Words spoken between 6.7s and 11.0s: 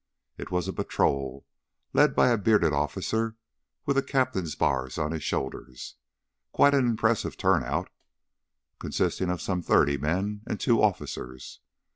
an impressive turnout, consisting of some thirty men and two